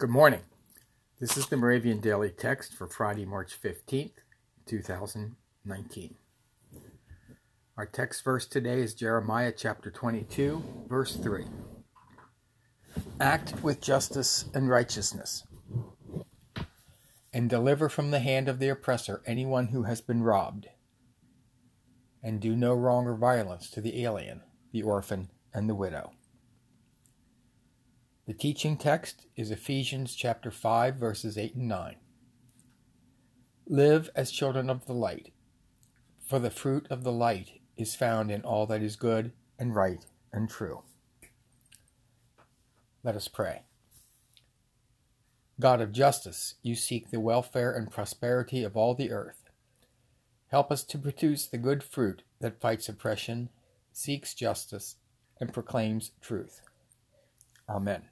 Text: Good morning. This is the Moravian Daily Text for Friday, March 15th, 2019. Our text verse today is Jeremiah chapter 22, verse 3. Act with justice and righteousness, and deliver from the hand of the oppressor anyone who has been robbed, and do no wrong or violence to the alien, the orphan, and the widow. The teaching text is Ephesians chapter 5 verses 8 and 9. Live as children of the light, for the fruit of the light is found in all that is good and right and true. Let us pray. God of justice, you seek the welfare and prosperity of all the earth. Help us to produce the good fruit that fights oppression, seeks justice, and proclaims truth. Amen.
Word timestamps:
Good 0.00 0.08
morning. 0.08 0.40
This 1.20 1.36
is 1.36 1.48
the 1.48 1.58
Moravian 1.58 2.00
Daily 2.00 2.30
Text 2.30 2.72
for 2.72 2.86
Friday, 2.86 3.26
March 3.26 3.52
15th, 3.60 4.12
2019. 4.64 6.14
Our 7.76 7.84
text 7.84 8.24
verse 8.24 8.46
today 8.46 8.80
is 8.80 8.94
Jeremiah 8.94 9.52
chapter 9.54 9.90
22, 9.90 10.86
verse 10.88 11.16
3. 11.16 11.44
Act 13.20 13.62
with 13.62 13.82
justice 13.82 14.46
and 14.54 14.70
righteousness, 14.70 15.44
and 17.34 17.50
deliver 17.50 17.90
from 17.90 18.10
the 18.10 18.20
hand 18.20 18.48
of 18.48 18.58
the 18.58 18.70
oppressor 18.70 19.20
anyone 19.26 19.66
who 19.66 19.82
has 19.82 20.00
been 20.00 20.22
robbed, 20.22 20.68
and 22.22 22.40
do 22.40 22.56
no 22.56 22.72
wrong 22.72 23.04
or 23.06 23.16
violence 23.16 23.68
to 23.68 23.82
the 23.82 24.02
alien, 24.02 24.40
the 24.72 24.82
orphan, 24.82 25.28
and 25.52 25.68
the 25.68 25.74
widow. 25.74 26.12
The 28.30 28.36
teaching 28.36 28.76
text 28.76 29.26
is 29.34 29.50
Ephesians 29.50 30.14
chapter 30.14 30.52
5 30.52 30.94
verses 30.94 31.36
8 31.36 31.56
and 31.56 31.66
9. 31.66 31.96
Live 33.66 34.08
as 34.14 34.30
children 34.30 34.70
of 34.70 34.86
the 34.86 34.92
light, 34.92 35.32
for 36.28 36.38
the 36.38 36.48
fruit 36.48 36.86
of 36.90 37.02
the 37.02 37.10
light 37.10 37.60
is 37.76 37.96
found 37.96 38.30
in 38.30 38.42
all 38.42 38.66
that 38.66 38.82
is 38.82 38.94
good 38.94 39.32
and 39.58 39.74
right 39.74 40.06
and 40.32 40.48
true. 40.48 40.84
Let 43.02 43.16
us 43.16 43.26
pray. 43.26 43.62
God 45.58 45.80
of 45.80 45.90
justice, 45.90 46.54
you 46.62 46.76
seek 46.76 47.10
the 47.10 47.18
welfare 47.18 47.72
and 47.72 47.90
prosperity 47.90 48.62
of 48.62 48.76
all 48.76 48.94
the 48.94 49.10
earth. 49.10 49.50
Help 50.52 50.70
us 50.70 50.84
to 50.84 50.98
produce 50.98 51.46
the 51.46 51.58
good 51.58 51.82
fruit 51.82 52.22
that 52.40 52.60
fights 52.60 52.88
oppression, 52.88 53.48
seeks 53.92 54.34
justice, 54.34 54.94
and 55.40 55.52
proclaims 55.52 56.12
truth. 56.20 56.60
Amen. 57.68 58.02